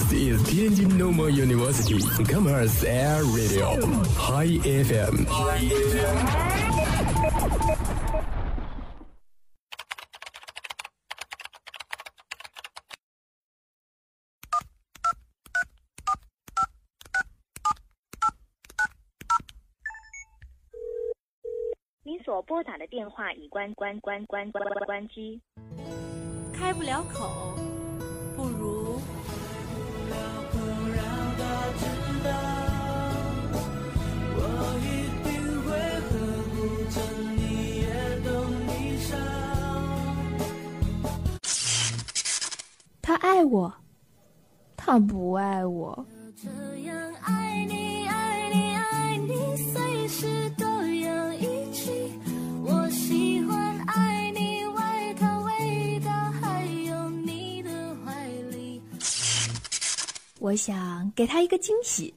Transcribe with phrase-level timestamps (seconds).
[0.00, 3.76] This is Tianjin Normal University Commerce Air Radio
[4.16, 5.28] High FM。
[22.02, 25.42] 您所拨打的电话已关关关关关关机。
[26.54, 27.54] 开不了口，
[28.34, 28.98] 不如
[43.02, 43.72] 他爱我，
[44.76, 46.06] 他不爱我。
[46.40, 46.48] 这
[46.82, 51.29] 样爱你，爱你，爱你，随时都要
[60.39, 62.13] 我想给他一个惊喜。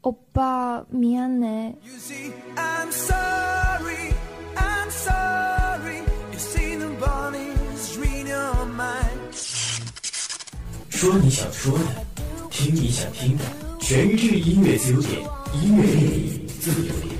[0.00, 1.76] 欧巴，미안해。
[2.56, 4.12] I'm sorry,
[4.56, 6.02] I'm sorry.
[6.32, 9.32] You see the bodies read your mind.
[10.90, 11.84] 说你想说的，
[12.50, 13.44] 听你想听的，
[13.78, 15.20] 全日制音乐自由点，
[15.62, 17.15] 音乐魅力自由点。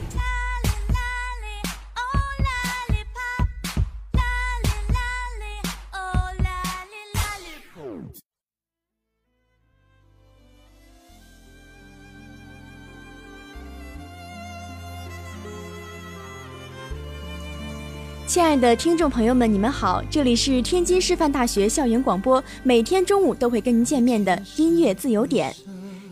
[18.38, 25.52] 亲爱的听众朋友们，你们好，这里是天津师范大学校园广播，每天中午都会跟您见面的音乐自由点，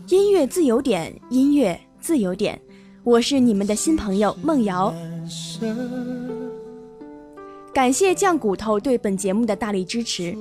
[0.08, 2.60] 音乐自由点，音乐自由点，
[3.04, 4.92] 我是你们的新朋友梦瑶。
[7.72, 10.36] 感谢酱骨头对本节目的大力支持。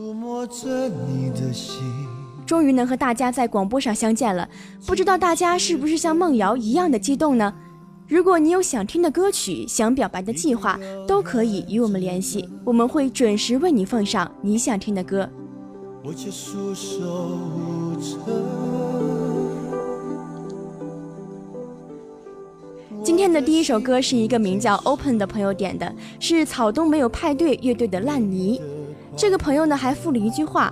[2.48, 4.50] 终于能和大家在广播上相见了，
[4.88, 7.54] 不知道大家是不是像梦瑶一样的激动呢？
[8.08, 15.28] 如果你有想听的歌曲、想表白的计划，都可以与我们联系，我们会准时为你奉上你想听的歌。
[16.04, 17.40] 我却束手。
[23.04, 28.60] 今天的第一首歌是一个名叫 Open 的朋友点的，是草东没有派对乐队的《烂泥》。
[29.18, 30.72] 这个朋友呢还附了一句话：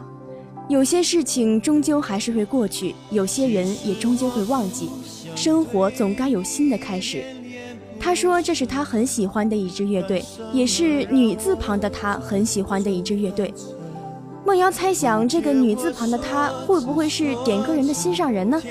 [0.70, 4.90] 有些事情终究还是会过去，有些人也终究会忘记。
[5.36, 7.24] 生活总该有新的开始。
[8.00, 13.54] 他说这是他很喜欢的一支乐队，也是女字旁的他很喜欢的一支乐队。
[14.46, 18.62] 梦瑶猜想，这个女字旁的他会不会是点歌人的心上人呢？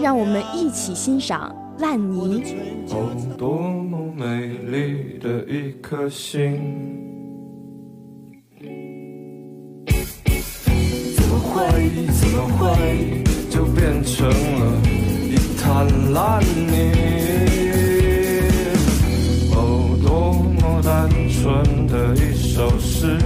[0.00, 1.52] 让我们一起欣赏
[1.82, 2.42] 《烂泥》。
[2.90, 6.60] 哦，多么美丽的一颗心！
[11.16, 11.90] 怎么会，
[12.20, 14.80] 怎么会就变成了
[15.72, 16.90] 灿烂你
[19.54, 23.16] 哦多么单纯的一首诗。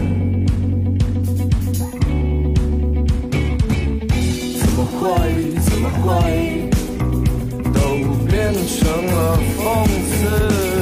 [4.60, 5.00] 怎么会
[5.62, 6.68] 怎么会
[7.72, 7.80] 都
[8.26, 9.62] 变成了讽
[10.10, 10.73] 刺。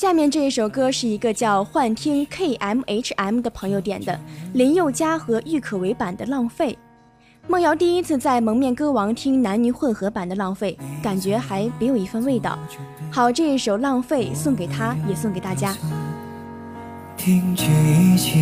[0.00, 4.18] 下面这一首歌是一个叫幻听 K M H M 的朋友点的，
[4.54, 6.78] 林宥嘉和郁可唯版的浪费，
[7.46, 12.58] 梦瑶第一次在蒙面歌王听男女混合版的浪费，感觉还别有一番味道。
[13.12, 15.76] 好，这一首浪费送给他，也送给大家。
[17.18, 18.40] 听这一切。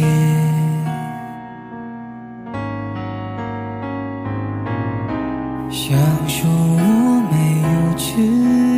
[5.69, 8.78] 想说我没有知。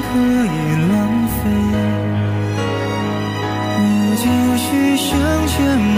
[0.13, 0.57] 可以
[0.91, 0.93] 浪
[1.27, 1.39] 费，
[3.77, 3.83] 我
[4.19, 4.25] 就
[4.57, 4.63] 是
[4.97, 5.09] 想
[5.47, 5.90] 全。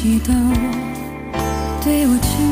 [0.00, 0.32] 记得
[1.82, 2.47] 对我亲。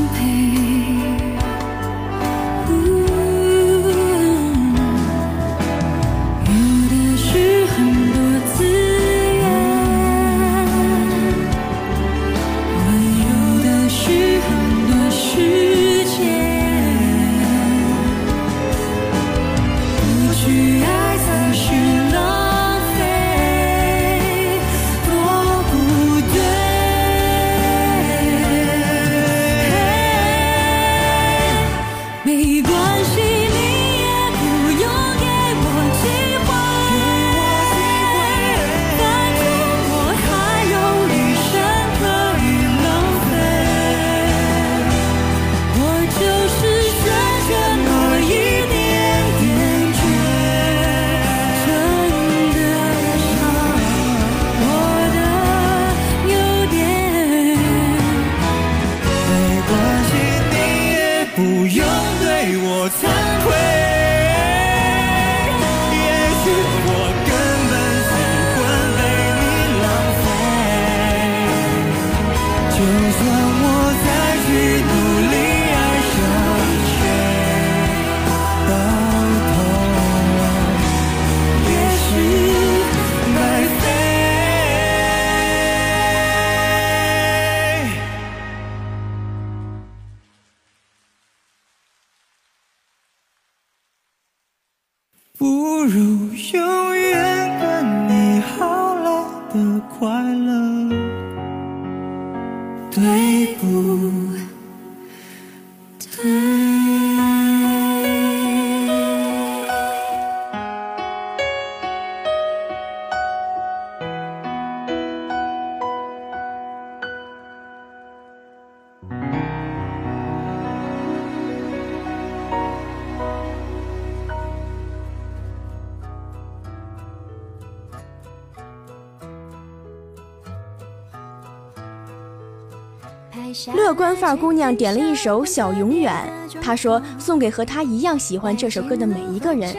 [133.74, 136.12] 乐观范儿姑娘点了一首《小永远》，
[136.60, 139.74] 她说送给和她一样喜欢这首歌的每一个人。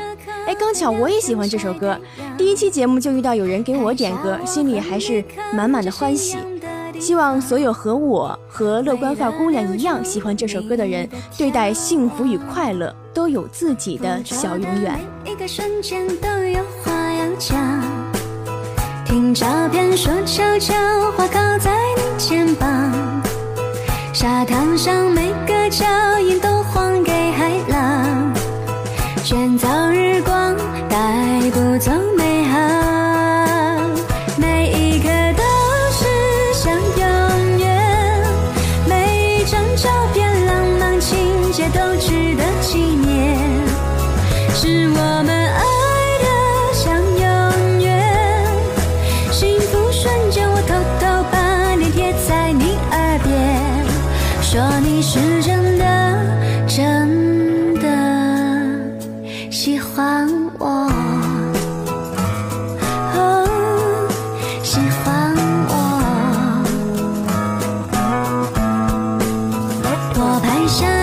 [0.46, 1.98] 哎，刚巧我也喜欢这首歌。
[2.38, 6.38] 第一期节目就遇到有人给我点歌，心里还是满满的欢喜。
[7.00, 11.08] 希望所有和我和乐观范儿姑娘一样喜欢这首歌的人，
[11.38, 15.00] 对待幸福与快乐都有自己的小永远。
[19.06, 20.74] 听照片说悄悄
[21.12, 23.27] 话，靠在你肩膀。
[24.20, 25.86] 沙滩上每个脚
[70.68, 70.97] 想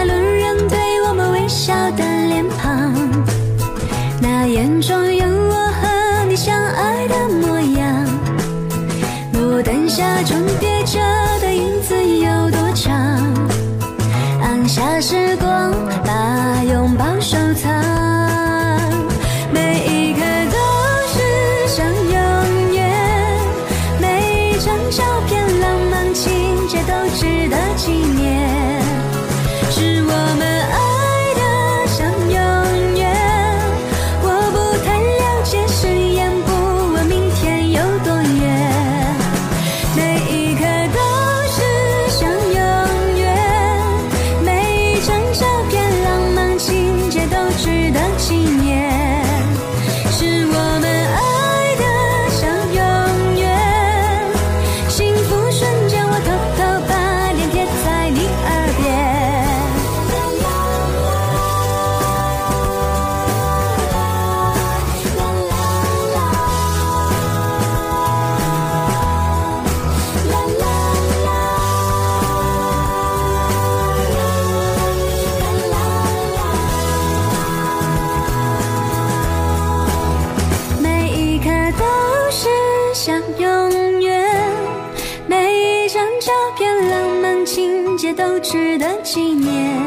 [88.13, 89.81] 都值得纪念。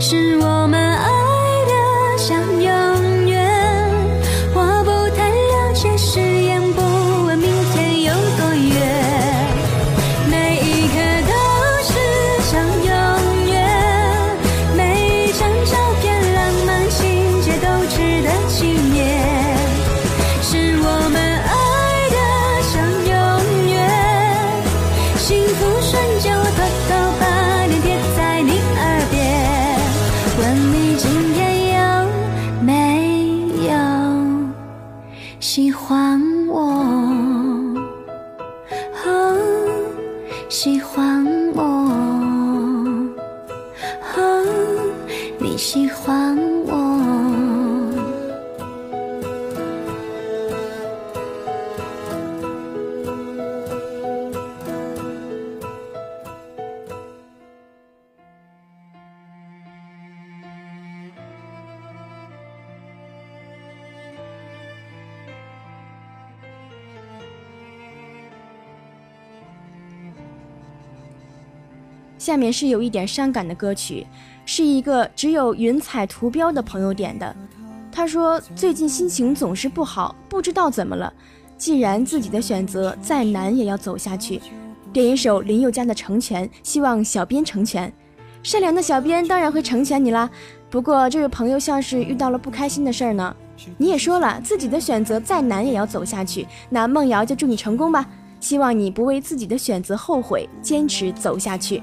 [0.00, 0.57] 是我
[36.48, 36.60] 我？
[39.04, 39.36] 哦，
[40.48, 41.17] 喜欢
[72.28, 74.06] 下面是有一点伤感的歌曲，
[74.44, 77.34] 是一个只有云彩图标的朋友点的。
[77.90, 81.10] 他说最近心情总是不好，不知道怎么了。
[81.56, 84.42] 既然自己的选择再难也要走下去，
[84.92, 87.90] 点一首林宥嘉的《成全》，希望小编成全。
[88.42, 90.28] 善良的小编当然会成全你啦。
[90.68, 93.34] 不过这位朋友像是遇到了不开心的事儿呢。
[93.78, 98.06] 你也说了自己的选择再难也要走下去，那梦瑶就祝你成功吧。
[98.38, 101.82] 希望你不为自己的选择后悔，坚持走下去。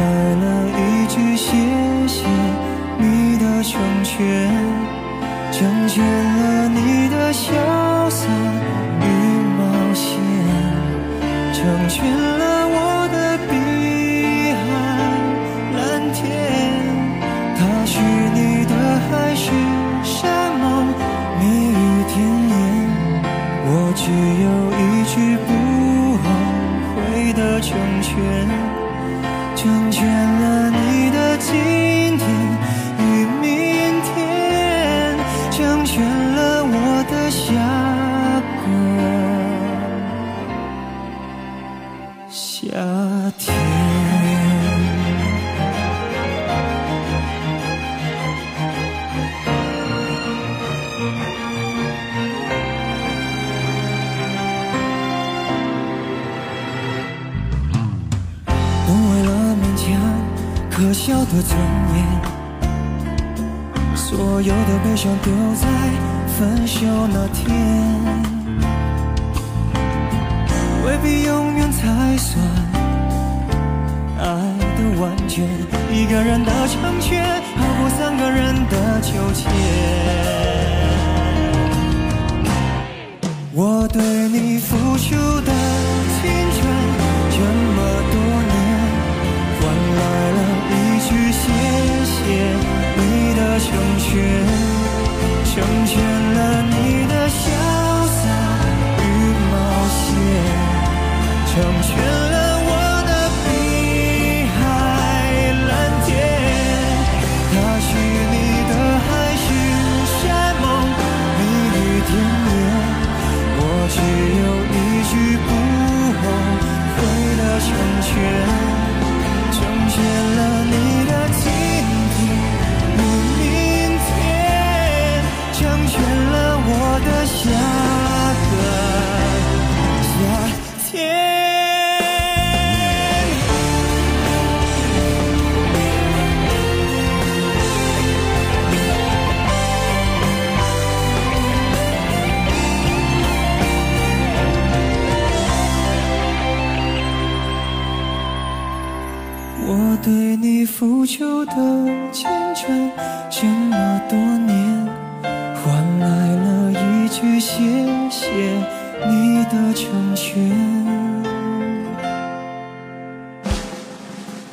[0.00, 0.44] 来了
[0.80, 1.52] 一句谢
[2.08, 2.24] 谢
[2.98, 4.18] 你的成全，
[5.52, 7.44] 成全了你的潇
[8.08, 8.26] 洒
[9.02, 9.06] 与
[9.58, 9.60] 冒
[9.92, 10.08] 险，
[11.52, 12.29] 成全
[35.92, 37.50] 全了我的峡
[38.62, 39.29] 谷。
[67.00, 67.39] 떠나지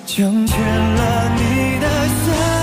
[0.07, 2.56] 成全了你的潇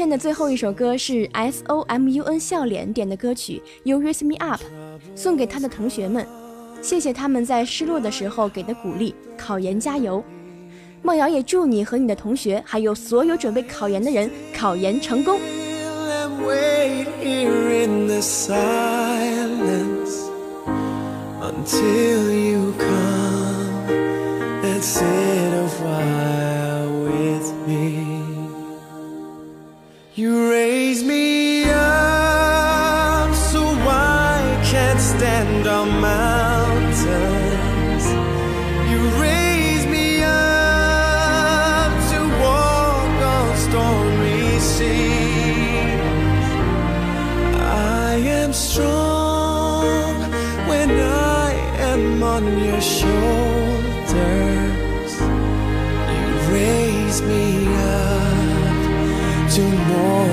[0.00, 4.58] 天的最后一首歌是 S O M U N 笑脸点的歌曲《You Raise Me Up》，
[5.14, 6.26] 送给他的同学们，
[6.80, 9.14] 谢谢他们在失落的时候给的鼓励。
[9.36, 10.24] 考研加油！
[11.02, 15.38] 梦瑶也祝你和你的同学，还有所有准备考研的人，考研成功。
[21.42, 23.92] Until you come
[24.62, 26.39] and sit a while.
[59.50, 60.29] 寂寞。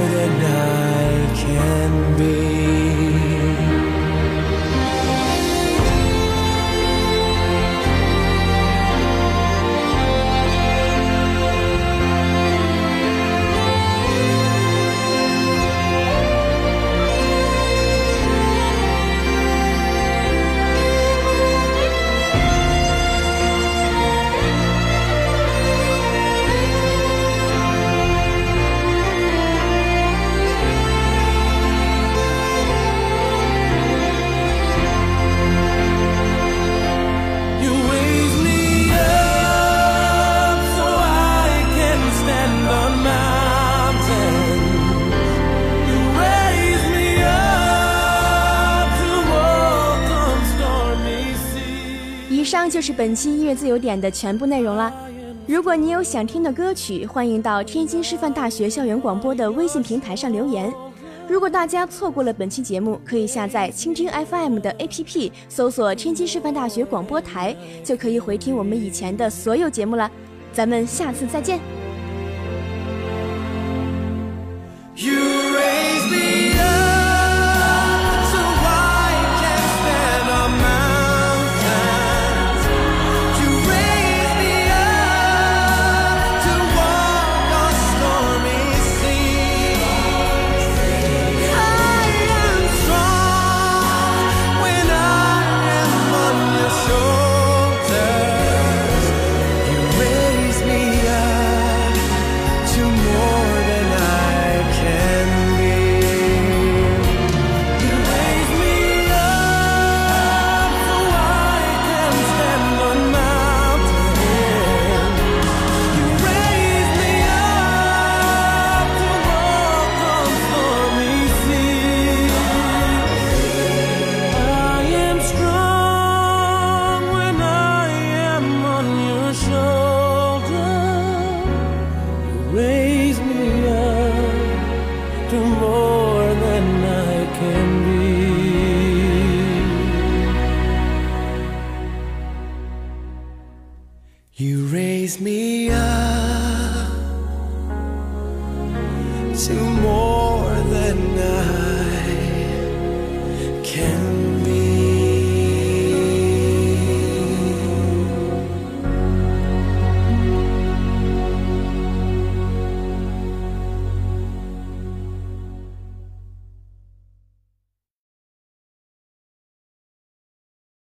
[52.78, 54.94] 这是本期音乐自由点的全部内容了。
[55.48, 60.72] 如果你有想听的歌曲欢迎到天津师范大学校园广播的微信平台上留言。
[61.28, 70.12] 如果大家错过了本期节目可以下载蜻蜓 fm 的 app 搜索天津师范大学广播台就可以回听我们以前的所有节目了。
[70.54, 71.60] 咱们下次再见。